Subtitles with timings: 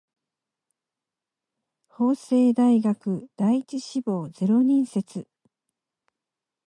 [1.87, 5.27] 法政大学第一志望ゼロ人説